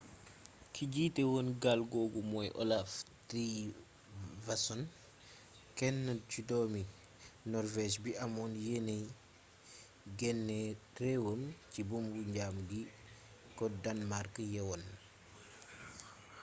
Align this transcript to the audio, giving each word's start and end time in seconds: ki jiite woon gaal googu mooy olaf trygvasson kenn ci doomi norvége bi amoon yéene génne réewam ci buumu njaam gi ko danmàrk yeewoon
ki 0.73 0.83
jiite 0.93 1.21
woon 1.31 1.47
gaal 1.63 1.81
googu 1.93 2.21
mooy 2.31 2.49
olaf 2.61 2.89
trygvasson 3.29 4.81
kenn 5.77 5.99
ci 6.29 6.39
doomi 6.49 6.83
norvége 7.51 7.97
bi 8.03 8.11
amoon 8.23 8.51
yéene 8.65 8.95
génne 10.19 10.57
réewam 10.99 11.41
ci 11.71 11.79
buumu 11.87 12.11
njaam 12.31 12.55
gi 12.69 12.81
ko 13.57 13.65
danmàrk 13.83 14.33
yeewoon 14.53 14.83